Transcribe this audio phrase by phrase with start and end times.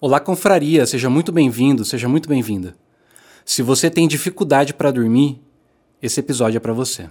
[0.00, 2.76] Olá, confraria, seja muito bem-vindo, seja muito bem-vinda.
[3.44, 5.42] Se você tem dificuldade para dormir,
[6.00, 7.10] esse episódio é para você.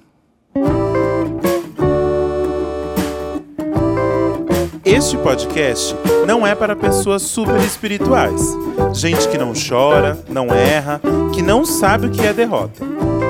[4.85, 5.93] Este podcast
[6.25, 8.41] não é para pessoas super espirituais,
[8.93, 11.01] gente que não chora, não erra,
[11.35, 12.85] que não sabe o que é derrota.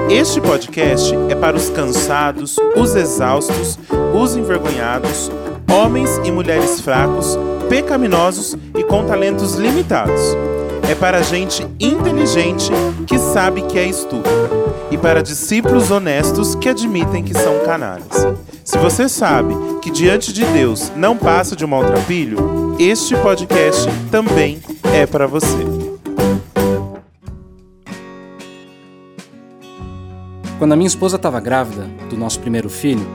[0.08, 3.80] Este podcast é para os cansados, os exaustos,
[4.14, 5.32] os envergonhados,
[5.68, 7.36] homens e mulheres fracos
[7.70, 10.21] pecaminosos e com talentos limitados.
[10.89, 12.71] É para gente inteligente
[13.05, 14.57] que sabe que é estúpido
[14.89, 18.25] e para discípulos honestos que admitem que são canalhas.
[18.64, 24.61] Se você sabe que diante de Deus não passa de um maltrapilho, este podcast também
[24.93, 25.87] é para você.
[30.57, 33.06] Quando a minha esposa estava grávida do nosso primeiro filho,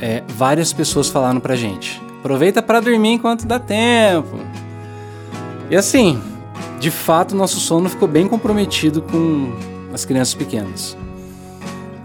[0.00, 4.38] é, várias pessoas falaram pra gente: Aproveita para dormir enquanto dá tempo.
[5.68, 6.22] E assim,
[6.78, 9.52] de fato, nosso sono ficou bem comprometido com
[9.92, 10.96] as crianças pequenas.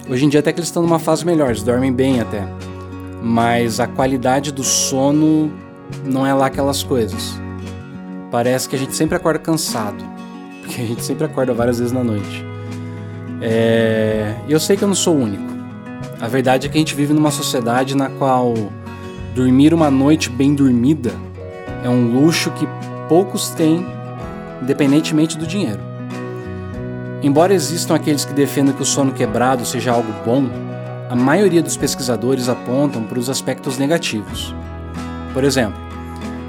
[0.10, 2.44] Hoje em dia até que eles estão numa fase melhor, eles dormem bem até.
[3.22, 5.52] Mas a qualidade do sono
[6.04, 7.40] não é lá aquelas coisas.
[8.32, 10.04] Parece que a gente sempre acorda cansado,
[10.62, 12.44] porque a gente sempre acorda várias vezes na noite.
[13.40, 14.34] É...
[14.50, 15.46] Eu sei que eu não sou o único.
[16.20, 18.56] A verdade é que a gente vive numa sociedade na qual
[19.38, 21.14] Dormir uma noite bem dormida
[21.84, 22.68] é um luxo que
[23.08, 23.86] poucos têm,
[24.64, 25.80] independentemente do dinheiro.
[27.22, 30.50] Embora existam aqueles que defendam que o sono quebrado seja algo bom,
[31.08, 34.56] a maioria dos pesquisadores apontam para os aspectos negativos.
[35.36, 35.80] Por exemplo,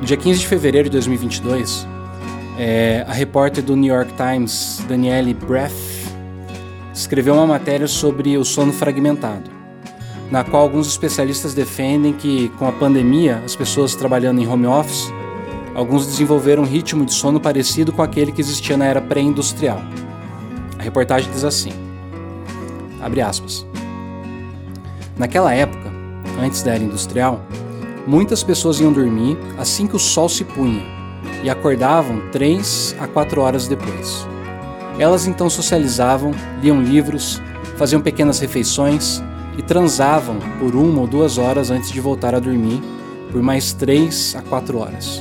[0.00, 1.86] no dia 15 de fevereiro de 2022,
[2.58, 5.72] é, a repórter do New York Times, Danielle Breath,
[6.94, 9.57] escreveu uma matéria sobre o sono fragmentado
[10.30, 15.12] na qual alguns especialistas defendem que, com a pandemia, as pessoas trabalhando em home office,
[15.74, 19.80] alguns desenvolveram um ritmo de sono parecido com aquele que existia na era pré-industrial.
[20.78, 21.72] A reportagem diz assim:
[23.00, 23.66] abre aspas.
[25.16, 25.90] Naquela época,
[26.40, 27.44] antes da era industrial,
[28.06, 30.82] muitas pessoas iam dormir assim que o sol se punha
[31.42, 34.26] e acordavam três a quatro horas depois.
[34.98, 37.40] Elas então socializavam, liam livros,
[37.76, 39.22] faziam pequenas refeições
[39.58, 42.80] e transavam por uma ou duas horas antes de voltar a dormir,
[43.32, 45.20] por mais três a quatro horas.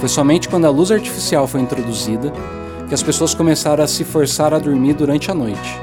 [0.00, 2.32] Foi somente quando a luz artificial foi introduzida
[2.88, 5.78] que as pessoas começaram a se forçar a dormir durante a noite.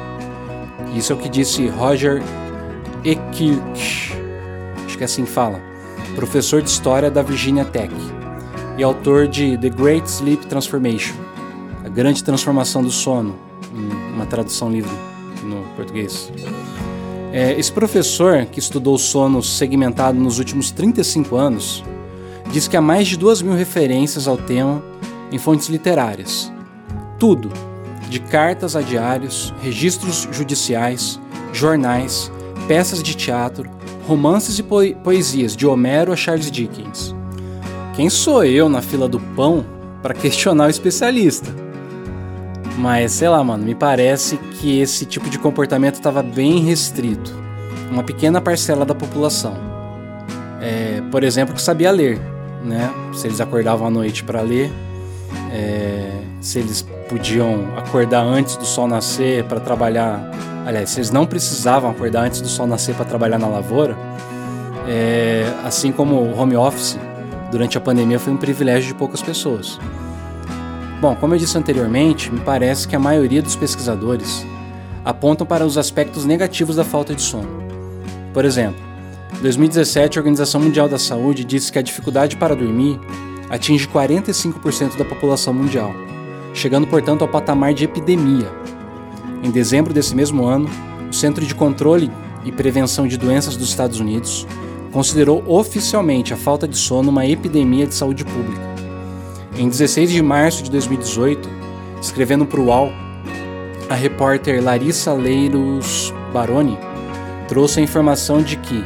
[0.96, 2.22] Isso é o que disse Roger
[3.06, 4.14] Ekirch,
[4.86, 5.62] acho que é assim fala,
[6.16, 7.94] professor de história da Virginia Tech
[8.76, 11.16] e autor de The Great Sleep Transformation,
[11.86, 13.36] a grande transformação do sono,
[14.16, 14.92] uma tradução livre
[15.44, 16.32] no português.
[17.38, 21.84] É, esse professor, que estudou sono segmentado nos últimos 35 anos,
[22.52, 24.84] diz que há mais de duas mil referências ao tema
[25.32, 26.52] em fontes literárias.
[27.20, 27.52] Tudo,
[28.10, 31.20] de cartas a diários, registros judiciais,
[31.54, 32.32] jornais,
[32.68, 33.70] peças de teatro,
[34.08, 37.14] romances e po poesias de Homero a Charles Dickens.
[37.96, 39.64] Quem sou eu na fila do pão
[40.02, 41.67] para questionar o especialista?
[42.78, 47.34] Mas sei lá, mano, me parece que esse tipo de comportamento estava bem restrito.
[47.90, 49.58] Uma pequena parcela da população.
[50.62, 52.20] É, por exemplo, que sabia ler,
[52.64, 52.92] né?
[53.14, 54.72] Se eles acordavam à noite para ler,
[55.52, 60.32] é, se eles podiam acordar antes do sol nascer para trabalhar.
[60.66, 63.98] Aliás, se eles não precisavam acordar antes do sol nascer para trabalhar na lavoura,
[64.88, 66.98] é, assim como o home office
[67.50, 69.80] durante a pandemia foi um privilégio de poucas pessoas.
[71.00, 74.44] Bom, como eu disse anteriormente, me parece que a maioria dos pesquisadores
[75.06, 77.48] apontam para os aspectos negativos da falta de sono.
[78.34, 78.82] Por exemplo,
[79.38, 83.00] em 2017, a Organização Mundial da Saúde disse que a dificuldade para dormir
[83.48, 85.94] atinge 45% da população mundial,
[86.52, 88.52] chegando, portanto, ao patamar de epidemia.
[89.44, 90.68] Em dezembro desse mesmo ano,
[91.08, 92.12] o Centro de Controle
[92.44, 94.48] e Prevenção de Doenças dos Estados Unidos
[94.92, 98.77] considerou oficialmente a falta de sono uma epidemia de saúde pública.
[99.58, 101.50] Em 16 de março de 2018,
[102.00, 102.92] escrevendo para o UOL,
[103.90, 106.78] a repórter Larissa Leiros Baroni
[107.48, 108.84] trouxe a informação de que,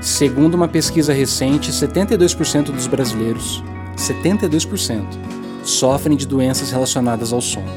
[0.00, 3.62] segundo uma pesquisa recente, 72% dos brasileiros,
[3.94, 5.04] 72%,
[5.62, 7.68] sofrem de doenças relacionadas ao sono.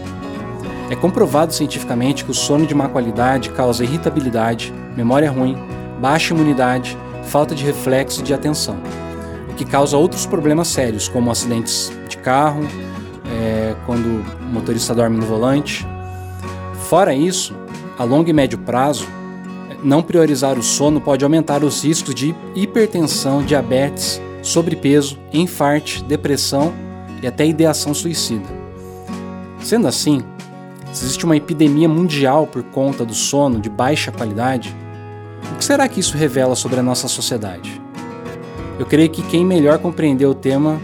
[0.90, 5.58] É comprovado cientificamente que o sono de má qualidade causa irritabilidade, memória ruim,
[6.00, 8.78] baixa imunidade, falta de reflexo e de atenção,
[9.50, 12.62] o que causa outros problemas sérios, como acidentes carro,
[13.26, 15.86] é, quando o motorista dorme no volante.
[16.88, 17.54] Fora isso,
[17.98, 19.08] a longo e médio prazo,
[19.84, 26.74] não priorizar o sono pode aumentar os riscos de hipertensão, diabetes, sobrepeso, infarte, depressão
[27.22, 28.48] e até ideação suicida.
[29.62, 30.22] Sendo assim,
[30.92, 34.76] se existe uma epidemia mundial por conta do sono de baixa qualidade,
[35.54, 37.82] o que será que isso revela sobre a nossa sociedade?
[38.78, 40.80] Eu creio que quem melhor compreendeu o tema,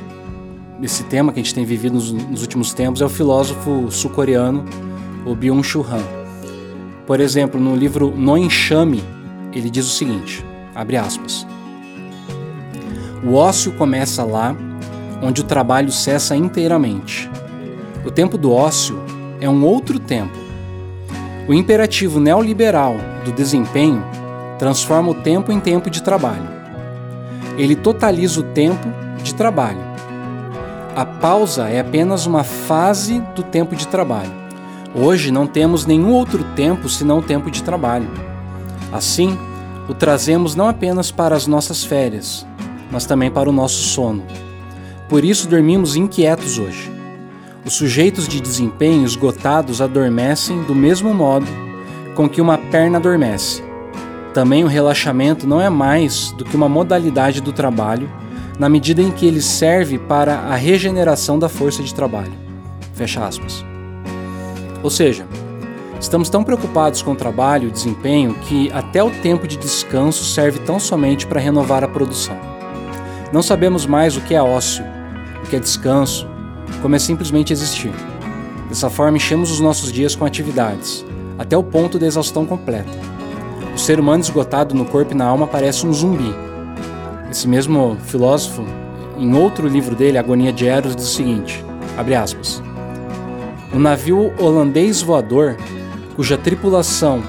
[0.82, 4.66] esse tema que a gente tem vivido nos, nos últimos tempos, é o filósofo sul-coreano,
[5.26, 6.04] o Byung-Chul Han.
[7.06, 9.04] Por exemplo, no livro No Enxame,
[9.54, 11.46] ele diz o seguinte, abre aspas,
[13.24, 14.56] O ócio começa lá
[15.22, 17.30] onde o trabalho cessa inteiramente.
[18.06, 19.00] O tempo do ócio
[19.40, 20.38] é um outro tempo.
[21.48, 24.04] O imperativo neoliberal do desempenho
[24.60, 26.50] transforma o tempo em tempo de trabalho.
[27.58, 28.88] Ele totaliza o tempo
[29.24, 29.95] de trabalho.
[30.96, 34.32] A pausa é apenas uma fase do tempo de trabalho.
[34.96, 38.10] Hoje não temos nenhum outro tempo senão o tempo de trabalho.
[38.94, 39.38] Assim,
[39.90, 42.48] o trazemos não apenas para as nossas férias,
[42.90, 44.24] mas também para o nosso sono.
[45.10, 46.90] Por isso dormimos inquietos hoje.
[47.66, 51.48] Os sujeitos de desempenho esgotados adormecem do mesmo modo
[52.16, 53.62] com que uma perna adormece.
[54.34, 58.10] Também o relaxamento não é mais do que uma modalidade do trabalho,
[58.58, 62.34] na medida em que ele serve para a regeneração da força de trabalho.
[62.94, 63.66] Fecha aspas.
[64.82, 65.28] Ou seja,
[66.00, 70.60] estamos tão preocupados com o trabalho e desempenho que até o tempo de descanso serve
[70.60, 72.38] tão somente para renovar a produção.
[73.34, 74.86] Não sabemos mais o que é ócio,
[75.44, 76.28] o que é descanso,
[76.82, 77.92] como é simplesmente existir.
[78.70, 81.06] Dessa forma, enchemos os nossos dias com atividades,
[81.38, 82.92] até o ponto da exaustão completa.
[83.74, 86.34] O ser humano esgotado no corpo e na alma parece um zumbi.
[87.36, 88.64] Esse mesmo filósofo,
[89.20, 91.66] em outro livro dele, Agonia de Eros, diz o seguinte:
[91.98, 92.64] abre aspas.
[93.74, 95.58] O navio holandês voador,
[96.16, 97.22] cuja tripulação,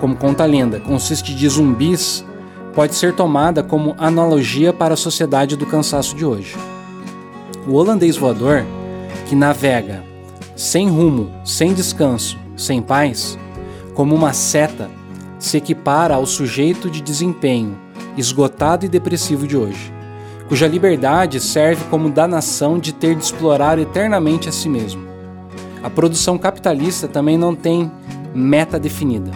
[0.00, 2.24] como conta a lenda, consiste de zumbis,
[2.74, 6.56] pode ser tomada como analogia para a sociedade do cansaço de hoje.
[7.68, 8.64] O holandês voador,
[9.28, 10.02] que navega
[10.56, 13.38] sem rumo, sem descanso, sem paz,
[13.92, 14.88] como uma seta,
[15.38, 17.83] se equipara ao sujeito de desempenho,
[18.16, 19.92] esgotado e depressivo de hoje,
[20.48, 25.06] cuja liberdade serve como danação de ter de explorar eternamente a si mesmo.
[25.82, 27.90] A produção capitalista também não tem
[28.34, 29.30] meta definida,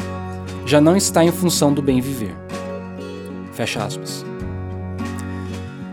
[0.64, 2.34] já não está em função do bem viver.
[3.52, 4.25] Fecha aspas.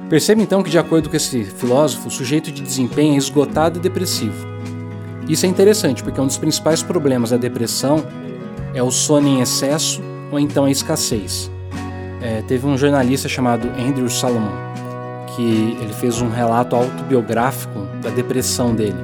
[0.10, 3.82] Perceba então que, de acordo com esse filósofo, o sujeito de desempenho é esgotado e
[3.82, 4.48] depressivo.
[5.28, 8.06] Isso é interessante porque um dos principais problemas da depressão
[8.74, 11.50] é o sono em excesso ou então a escassez.
[12.26, 14.50] É, teve um jornalista chamado Andrew Salomon
[15.36, 18.98] que ele fez um relato autobiográfico da depressão dele.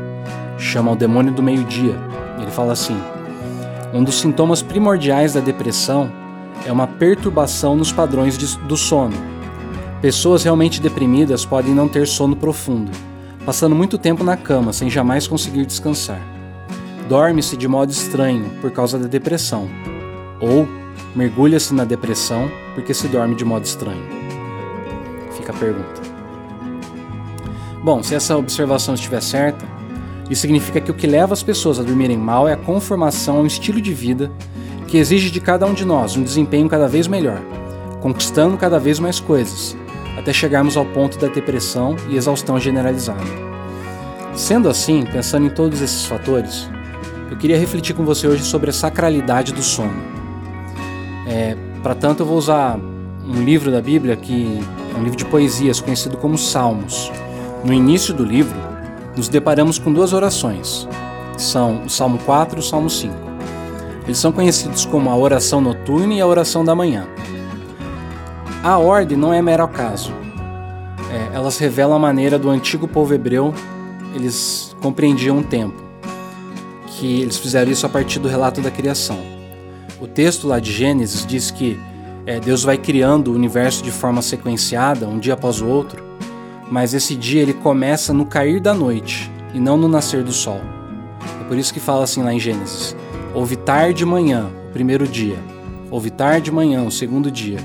[0.58, 1.94] Chama O Demônio do Meio-Dia.
[2.42, 2.98] Ele fala assim:
[3.94, 6.12] um dos sintomas primordiais da depressão
[6.66, 9.16] é uma perturbação nos padrões de, do sono
[10.02, 12.92] Pessoas realmente deprimidas podem não ter sono profundo,
[13.46, 16.20] passando muito tempo na cama sem jamais conseguir descansar.
[17.08, 19.70] Dorme-se de modo estranho por causa da depressão,
[20.42, 20.68] ou
[21.16, 24.04] mergulha-se na depressão porque se dorme de modo estranho.
[25.36, 26.02] Fica a pergunta.
[27.84, 29.66] Bom, se essa observação estiver certa,
[30.30, 33.42] isso significa que o que leva as pessoas a dormirem mal é a conformação a
[33.42, 34.32] um estilo de vida
[34.88, 37.42] que exige de cada um de nós um desempenho cada vez melhor,
[38.02, 39.76] conquistando cada vez mais coisas,
[40.18, 43.24] até chegarmos ao ponto da depressão e exaustão generalizada.
[44.36, 46.70] Sendo assim, pensando em todos esses fatores,
[47.30, 50.04] eu queria refletir com você hoje sobre a sacralidade do sono.
[51.28, 52.80] É, Para tanto, eu vou usar
[53.26, 54.60] um livro da Bíblia que
[54.94, 57.12] é um livro de poesias conhecido como Salmos.
[57.64, 58.58] No início do livro,
[59.16, 60.88] nos deparamos com duas orações.
[61.38, 63.14] São o Salmo 4 e o Salmo 5.
[64.06, 67.08] Eles são conhecidos como a oração noturna e a oração da manhã.
[68.64, 70.14] A ordem não é mero acaso.
[71.12, 73.54] É, elas revelam a maneira do antigo povo hebreu,
[74.16, 75.82] eles compreendiam o tempo,
[76.88, 79.31] que eles fizeram isso a partir do relato da criação.
[80.02, 81.80] O texto lá de Gênesis diz que
[82.26, 86.04] é, Deus vai criando o universo de forma sequenciada, um dia após o outro,
[86.72, 90.60] mas esse dia ele começa no cair da noite e não no nascer do sol.
[91.40, 92.96] É por isso que fala assim lá em Gênesis:
[93.32, 95.38] Houve tarde e manhã, o primeiro dia,
[95.92, 97.60] houve tarde e manhã, o segundo dia,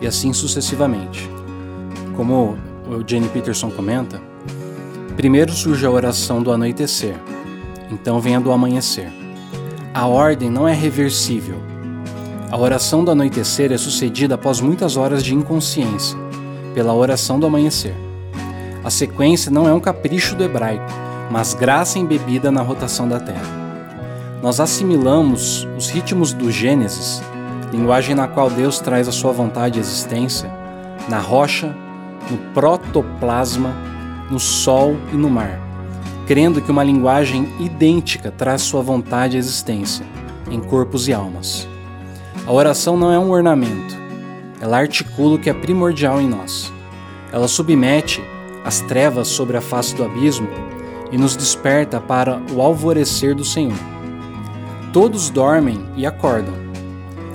[0.00, 1.30] e assim sucessivamente.
[2.16, 4.20] Como o Jenny Peterson comenta,
[5.16, 7.14] primeiro surge a oração do anoitecer,
[7.92, 9.08] então vem a do amanhecer.
[9.94, 11.75] A ordem não é reversível.
[12.50, 16.16] A oração do anoitecer é sucedida após muitas horas de inconsciência,
[16.74, 17.94] pela oração do amanhecer.
[18.84, 20.86] A sequência não é um capricho do hebraico,
[21.30, 23.66] mas graça embebida na rotação da Terra.
[24.42, 27.20] Nós assimilamos os ritmos do Gênesis
[27.72, 30.50] linguagem na qual Deus traz a sua vontade e existência,
[31.08, 31.74] na rocha,
[32.30, 33.74] no protoplasma,
[34.30, 35.60] no sol e no mar,
[36.26, 40.06] crendo que uma linguagem idêntica traz sua vontade à existência,
[40.50, 41.68] em corpos e almas.
[42.44, 43.96] A oração não é um ornamento,
[44.60, 46.72] ela articula o que é primordial em nós.
[47.32, 48.22] Ela submete
[48.64, 50.48] as trevas sobre a face do abismo
[51.12, 53.78] e nos desperta para o alvorecer do Senhor.
[54.92, 56.54] Todos dormem e acordam.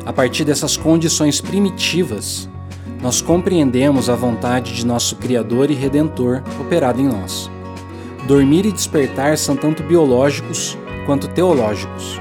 [0.05, 2.49] A partir dessas condições primitivas,
[3.01, 7.49] nós compreendemos a vontade de nosso Criador e Redentor operada em nós.
[8.27, 12.19] Dormir e despertar são tanto biológicos quanto teológicos.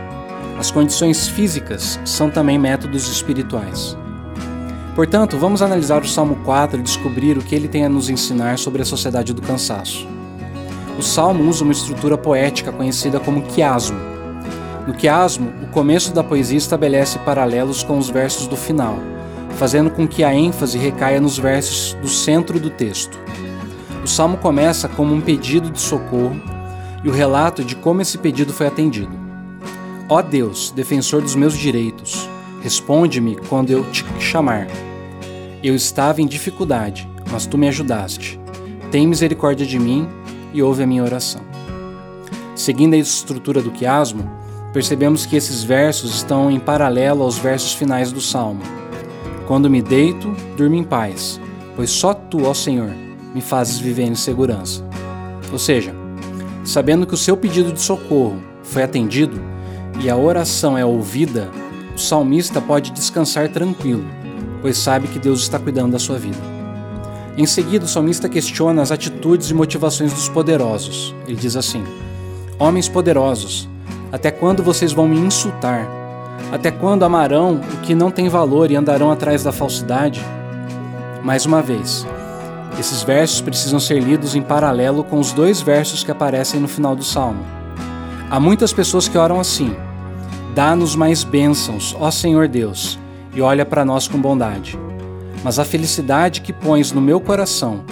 [0.60, 3.96] As condições físicas são também métodos espirituais.
[4.94, 8.58] Portanto, vamos analisar o Salmo 4 e descobrir o que ele tem a nos ensinar
[8.58, 10.06] sobre a sociedade do cansaço.
[10.98, 13.98] O salmo usa uma estrutura poética conhecida como quiasmo.
[14.86, 18.98] No quiasmo, o começo da poesia estabelece paralelos com os versos do final,
[19.56, 23.18] fazendo com que a ênfase recaia nos versos do centro do texto.
[24.04, 26.38] O salmo começa como um pedido de socorro
[27.02, 29.19] e o relato de como esse pedido foi atendido.
[30.12, 32.28] Ó Deus, defensor dos meus direitos,
[32.60, 34.66] responde-me quando eu te chamar.
[35.62, 38.40] Eu estava em dificuldade, mas tu me ajudaste.
[38.90, 40.08] Tem misericórdia de mim
[40.52, 41.42] e ouve a minha oração.
[42.56, 44.28] Seguindo a estrutura do quiasmo,
[44.72, 48.62] percebemos que esses versos estão em paralelo aos versos finais do salmo.
[49.46, 51.40] Quando me deito, durmo em paz,
[51.76, 52.90] pois só tu, ó Senhor,
[53.32, 54.84] me fazes viver em segurança.
[55.52, 55.94] Ou seja,
[56.64, 59.40] sabendo que o seu pedido de socorro foi atendido
[60.00, 61.50] e a oração é ouvida,
[61.94, 64.20] o salmista pode descansar tranquilo
[64.60, 66.38] pois sabe que Deus está cuidando da sua vida.
[67.36, 71.14] Em seguida, o salmista questiona as atitudes e motivações dos poderosos.
[71.26, 71.82] Ele diz assim:
[72.58, 73.68] Homens poderosos,
[74.12, 75.88] até quando vocês vão me insultar?
[76.52, 80.24] Até quando amarão o que não tem valor e andarão atrás da falsidade?
[81.22, 82.06] Mais uma vez,
[82.78, 86.96] esses versos precisam ser lidos em paralelo com os dois versos que aparecem no final
[86.96, 87.44] do salmo.
[88.28, 89.74] Há muitas pessoas que oram assim:
[90.54, 92.98] Dá-nos mais bênçãos, ó Senhor Deus,
[93.34, 94.78] e olha para nós com bondade.
[95.44, 97.84] Mas a felicidade que pões no meu coração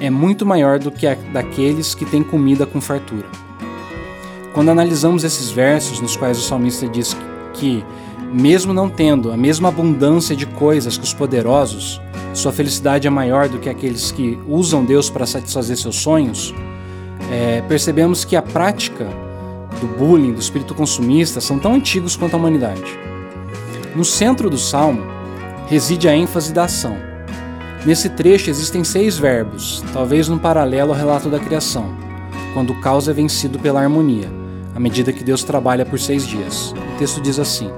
[0.00, 3.26] é muito maior do que a daqueles que têm comida com fartura.
[4.52, 7.16] Quando analisamos esses versos nos quais o salmista diz
[7.54, 7.84] que,
[8.32, 12.00] mesmo não tendo a mesma abundância de coisas que os poderosos,
[12.32, 16.54] sua felicidade é maior do que aqueles que usam Deus para satisfazer seus sonhos,
[17.32, 19.08] é, percebemos que a prática
[19.80, 22.98] do bullying, do espírito consumista, são tão antigos quanto a humanidade.
[23.94, 25.02] No centro do salmo
[25.68, 26.96] reside a ênfase da ação.
[27.86, 31.94] Nesse trecho existem seis verbos, talvez num paralelo ao relato da criação,
[32.54, 34.30] quando o caos é vencido pela harmonia,
[34.74, 36.72] à medida que Deus trabalha por seis dias.
[36.72, 37.70] O texto diz assim: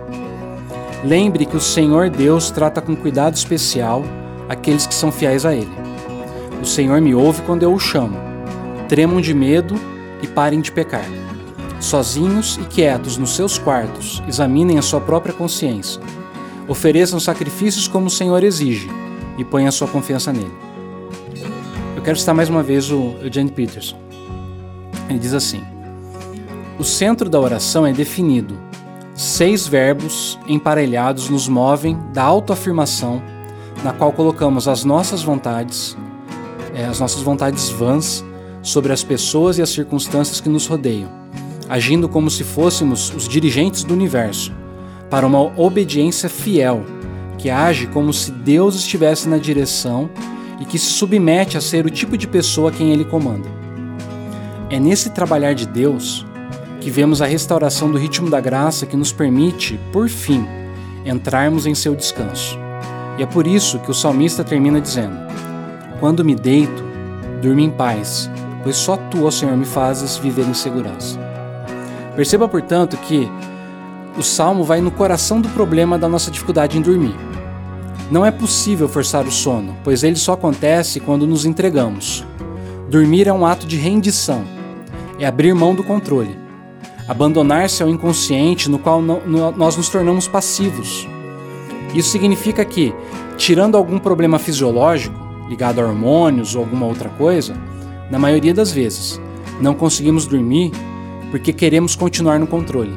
[1.05, 4.05] Lembre que o Senhor Deus trata com cuidado especial
[4.49, 5.71] aqueles que são fiéis a Ele.
[6.63, 8.17] O Senhor me ouve quando eu o chamo.
[8.89, 9.75] Tremam de medo
[10.23, 11.05] e parem de pecar.
[11.81, 16.01] Sozinhos e quietos nos seus quartos, examinem a sua própria consciência.
[16.67, 18.89] Ofereçam sacrifícios como o Senhor exige
[19.37, 20.53] e ponham a sua confiança nele.
[21.95, 23.99] Eu quero citar mais uma vez o Eugene Peterson.
[25.09, 25.63] Ele diz assim:
[26.79, 28.59] O centro da oração é definido.
[29.15, 33.23] Seis verbos emparelhados nos movem da autoafirmação,
[33.85, 35.97] na qual colocamos as nossas vontades,
[36.75, 38.25] é, as nossas vontades vãs
[38.63, 41.26] sobre as pessoas e as circunstâncias que nos rodeiam
[41.69, 44.53] agindo como se fôssemos os dirigentes do universo,
[45.11, 46.85] para uma obediência fiel,
[47.39, 50.11] que age como se Deus estivesse na direção
[50.61, 53.49] e que se submete a ser o tipo de pessoa a quem ele comanda.
[54.71, 56.27] É nesse trabalhar de Deus
[56.81, 60.47] que vemos a restauração do ritmo da graça que nos permite, por fim,
[61.05, 62.59] entrarmos em seu descanso.
[63.19, 65.17] E é por isso que o salmista termina dizendo:
[66.01, 66.85] Quando me deito,
[67.41, 68.31] durmo em paz,
[68.63, 71.26] pois só tu, ó Senhor, me fazes viver em segurança.
[72.17, 73.31] Perceba, portanto, que
[74.17, 77.15] o salmo vai no coração do problema da nossa dificuldade em dormir.
[78.11, 82.25] Não é possível forçar o sono, pois ele só acontece quando nos entregamos.
[82.89, 84.45] Dormir é um ato de rendição,
[85.19, 86.39] é abrir mão do controle,
[87.07, 91.07] abandonar-se ao inconsciente no qual nós nos tornamos passivos.
[91.95, 92.95] Isso significa que,
[93.37, 95.19] tirando algum problema fisiológico,
[95.49, 97.55] ligado a hormônios ou alguma outra coisa,
[98.11, 99.21] na maioria das vezes,
[99.61, 100.73] não conseguimos dormir
[101.31, 102.93] porque queremos continuar no controle.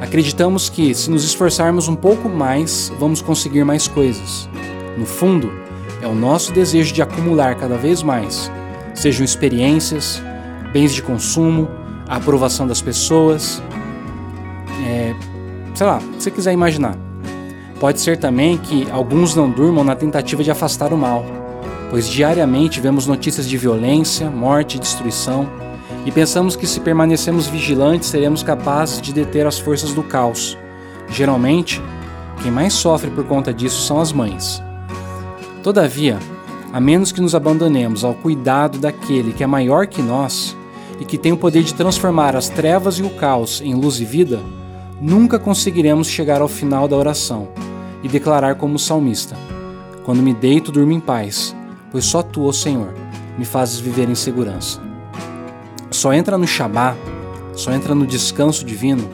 [0.00, 4.48] Acreditamos que, se nos esforçarmos um pouco mais, vamos conseguir mais coisas.
[4.96, 5.50] No fundo,
[6.00, 8.50] é o nosso desejo de acumular cada vez mais,
[8.94, 10.22] sejam experiências,
[10.72, 11.68] bens de consumo,
[12.08, 13.60] a aprovação das pessoas,
[14.86, 15.14] é,
[15.74, 16.96] sei lá, se você quiser imaginar.
[17.80, 21.24] Pode ser também que alguns não durmam na tentativa de afastar o mal,
[21.90, 25.48] pois diariamente vemos notícias de violência, morte e destruição
[26.08, 30.56] e pensamos que se permanecemos vigilantes seremos capazes de deter as forças do caos.
[31.10, 31.82] Geralmente,
[32.42, 34.62] quem mais sofre por conta disso são as mães.
[35.62, 36.18] Todavia,
[36.72, 40.56] a menos que nos abandonemos ao cuidado daquele que é maior que nós
[40.98, 44.06] e que tem o poder de transformar as trevas e o caos em luz e
[44.06, 44.40] vida,
[45.02, 47.48] nunca conseguiremos chegar ao final da oração
[48.02, 49.36] e declarar como salmista:
[50.06, 51.54] Quando me deito, durmo em paz,
[51.92, 52.94] pois só tu, ó Senhor,
[53.36, 54.87] me fazes viver em segurança.
[55.98, 56.94] Só entra no Shabá,
[57.54, 59.10] só entra no descanso divino,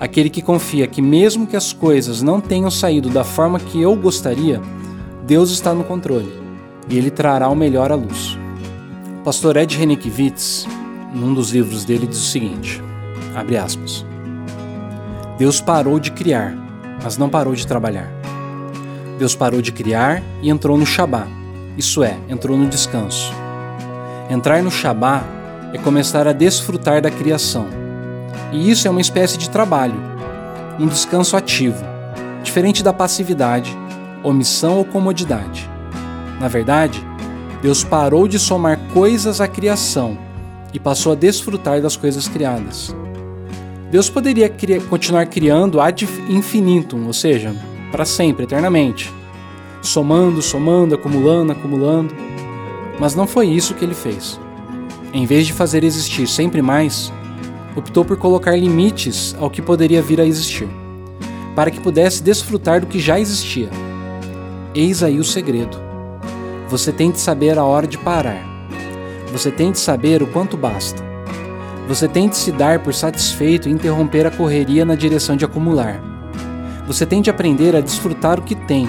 [0.00, 3.94] aquele que confia que, mesmo que as coisas não tenham saído da forma que eu
[3.94, 4.58] gostaria,
[5.26, 6.32] Deus está no controle
[6.88, 8.38] e ele trará o melhor à luz.
[9.20, 10.66] O pastor Ed Renekiewicz,
[11.14, 12.82] num dos livros dele, diz o seguinte:
[13.36, 14.02] abre aspas.
[15.36, 16.56] Deus parou de criar,
[17.04, 18.10] mas não parou de trabalhar.
[19.18, 21.26] Deus parou de criar e entrou no Shabá,
[21.76, 23.34] isso é, entrou no descanso.
[24.30, 25.41] Entrar no Shabá
[25.72, 27.66] é começar a desfrutar da criação.
[28.52, 29.94] E isso é uma espécie de trabalho,
[30.78, 31.82] um descanso ativo,
[32.42, 33.76] diferente da passividade,
[34.22, 35.68] omissão ou comodidade.
[36.40, 37.04] Na verdade,
[37.62, 40.18] Deus parou de somar coisas à criação
[40.74, 42.94] e passou a desfrutar das coisas criadas.
[43.90, 44.50] Deus poderia
[44.88, 47.54] continuar criando ad infinitum, ou seja,
[47.90, 49.12] para sempre, eternamente,
[49.82, 52.14] somando, somando, acumulando, acumulando,
[52.98, 54.40] mas não foi isso que ele fez.
[55.14, 57.12] Em vez de fazer existir sempre mais,
[57.76, 60.68] optou por colocar limites ao que poderia vir a existir,
[61.54, 63.68] para que pudesse desfrutar do que já existia.
[64.74, 65.76] Eis aí o segredo.
[66.68, 68.42] Você tem de saber a hora de parar.
[69.30, 71.02] Você tem de saber o quanto basta.
[71.86, 76.02] Você tem de se dar por satisfeito e interromper a correria na direção de acumular.
[76.86, 78.88] Você tem de aprender a desfrutar o que tem,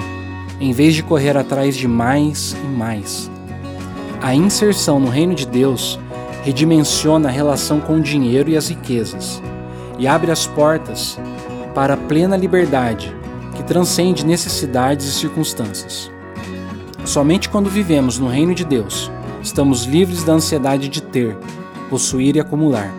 [0.60, 3.30] em vez de correr atrás de mais e mais.
[4.22, 6.00] A inserção no reino de Deus
[6.44, 9.42] redimensiona a relação com o dinheiro e as riquezas
[9.98, 11.18] e abre as portas
[11.74, 13.16] para a plena liberdade
[13.56, 16.12] que transcende necessidades e circunstâncias.
[17.06, 19.10] Somente quando vivemos no reino de Deus,
[19.42, 21.38] estamos livres da ansiedade de ter,
[21.90, 22.92] possuir e acumular.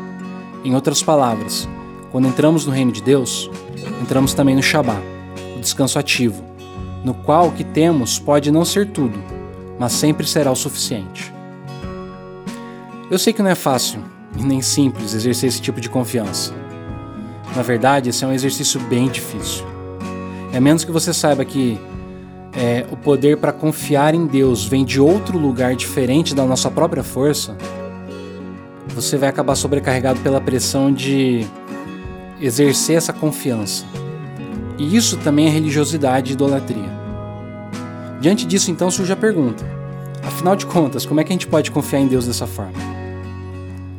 [0.65, 1.69] Em outras palavras,
[2.11, 3.51] quando entramos no reino de Deus,
[4.01, 5.01] entramos também no Shabá,
[5.57, 6.43] o descanso ativo,
[7.05, 9.19] no qual o que temos pode não ser tudo,
[9.79, 11.34] mas sempre será o suficiente.
[13.11, 14.01] Eu sei que não é fácil
[14.39, 16.55] e nem simples exercer esse tipo de confiança.
[17.55, 19.65] Na verdade, esse é um exercício bem difícil.
[20.53, 21.79] É menos que você saiba que
[22.57, 27.03] é, o poder para confiar em Deus vem de outro lugar diferente da nossa própria
[27.03, 27.57] força,
[28.89, 31.47] você vai acabar sobrecarregado pela pressão de
[32.41, 33.85] exercer essa confiança.
[34.79, 37.05] E isso também é religiosidade e idolatria.
[38.21, 39.65] Diante disso, então, surge a pergunta:
[40.27, 42.79] afinal de contas, como é que a gente pode confiar em Deus dessa forma?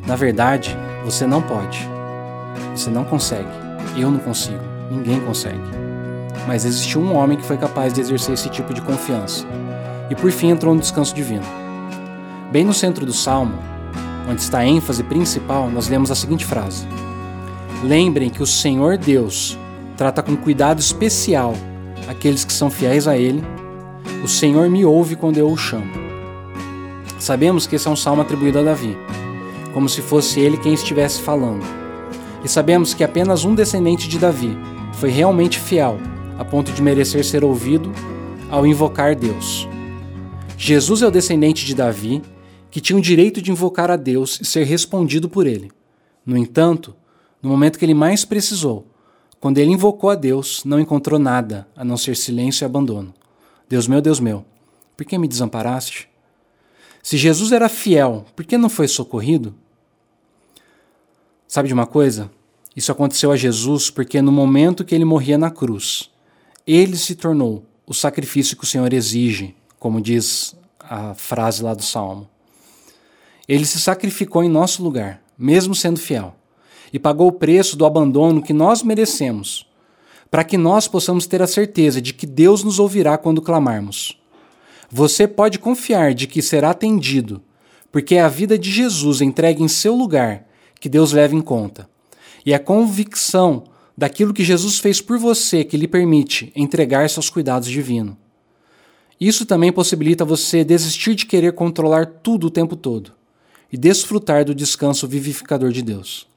[0.06, 1.78] Na verdade, você não pode.
[2.74, 3.48] Você não consegue.
[3.96, 4.60] Eu não consigo.
[4.90, 5.58] Ninguém consegue.
[6.46, 9.46] Mas existiu um homem que foi capaz de exercer esse tipo de confiança.
[10.08, 11.44] E por fim entrou no descanso divino.
[12.52, 13.58] Bem no centro do salmo,
[14.30, 16.86] onde está a ênfase principal, nós lemos a seguinte frase:
[17.82, 19.58] Lembrem que o Senhor Deus
[19.96, 21.54] trata com cuidado especial
[22.08, 23.42] aqueles que são fiéis a Ele.
[24.22, 26.05] O Senhor me ouve quando eu o chamo.
[27.18, 28.96] Sabemos que esse é um salmo atribuído a Davi,
[29.72, 31.64] como se fosse ele quem estivesse falando.
[32.44, 34.56] E sabemos que apenas um descendente de Davi
[34.92, 35.98] foi realmente fiel,
[36.38, 37.92] a ponto de merecer ser ouvido
[38.50, 39.68] ao invocar Deus.
[40.56, 42.22] Jesus é o descendente de Davi,
[42.70, 45.70] que tinha o direito de invocar a Deus e ser respondido por ele.
[46.24, 46.94] No entanto,
[47.42, 48.86] no momento que ele mais precisou,
[49.40, 53.14] quando ele invocou a Deus, não encontrou nada a não ser silêncio e abandono.
[53.68, 54.44] Deus meu, Deus meu,
[54.96, 56.08] por que me desamparaste?
[57.06, 59.54] Se Jesus era fiel, por que não foi socorrido?
[61.46, 62.28] Sabe de uma coisa?
[62.74, 66.10] Isso aconteceu a Jesus porque no momento que ele morria na cruz,
[66.66, 71.82] ele se tornou o sacrifício que o Senhor exige, como diz a frase lá do
[71.84, 72.28] Salmo.
[73.46, 76.34] Ele se sacrificou em nosso lugar, mesmo sendo fiel,
[76.92, 79.64] e pagou o preço do abandono que nós merecemos,
[80.28, 84.18] para que nós possamos ter a certeza de que Deus nos ouvirá quando clamarmos.
[84.90, 87.42] Você pode confiar de que será atendido,
[87.90, 90.46] porque é a vida de Jesus entregue em seu lugar
[90.80, 91.88] que Deus leva em conta.
[92.44, 93.64] E a convicção
[93.96, 98.14] daquilo que Jesus fez por você que lhe permite entregar-se aos cuidados divinos.
[99.18, 103.12] Isso também possibilita você desistir de querer controlar tudo o tempo todo
[103.72, 106.28] e desfrutar do descanso vivificador de Deus.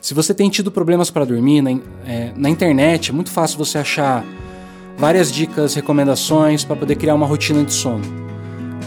[0.00, 1.70] Se você tem tido problemas para dormir na,
[2.06, 4.24] é, na internet, é muito fácil você achar
[4.96, 8.04] várias dicas, recomendações para poder criar uma rotina de sono.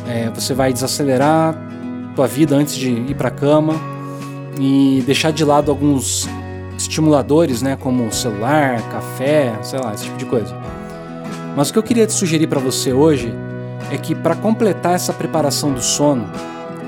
[0.08, 1.56] É, você vai desacelerar
[2.16, 3.76] tua vida antes de ir para a cama,
[4.60, 6.28] e deixar de lado alguns
[6.78, 10.56] estimuladores, né, como celular, café, sei lá, esse tipo de coisa.
[11.56, 13.34] Mas o que eu queria te sugerir para você hoje
[13.90, 16.30] é que para completar essa preparação do sono,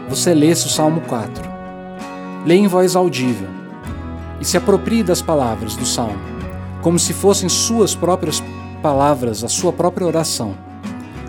[0.10, 1.50] você lesse o Salmo 4.
[2.46, 3.48] Leia em voz audível
[4.40, 6.20] e se aproprie das palavras do salmo,
[6.82, 8.44] como se fossem suas próprias
[8.82, 10.56] palavras, a sua própria oração.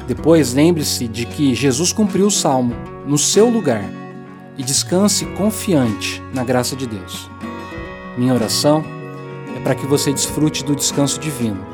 [0.07, 2.75] Depois, lembre-se de que Jesus cumpriu o salmo
[3.07, 3.85] no seu lugar
[4.57, 7.31] e descanse confiante na graça de Deus.
[8.17, 8.85] Minha oração
[9.57, 11.65] é para que você desfrute do descanso divino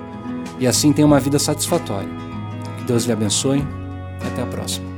[0.59, 2.09] e assim tenha uma vida satisfatória.
[2.79, 3.65] Que Deus lhe abençoe
[4.27, 4.98] até a próxima.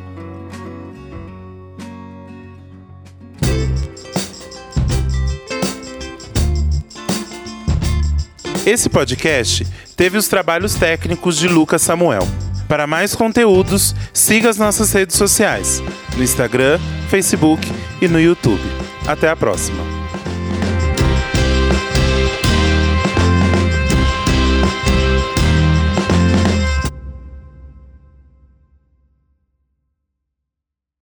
[8.70, 12.22] Esse podcast teve os trabalhos técnicos de Lucas Samuel.
[12.68, 15.82] Para mais conteúdos, siga as nossas redes sociais,
[16.16, 16.78] no Instagram,
[17.08, 17.66] Facebook
[18.00, 18.62] e no YouTube.
[19.08, 19.89] Até a próxima!